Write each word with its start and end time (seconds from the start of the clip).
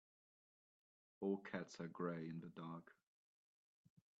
All 1.19 1.37
cats 1.37 1.79
are 1.79 1.87
grey 1.87 2.27
in 2.27 2.39
the 2.39 2.49
dark. 2.49 2.95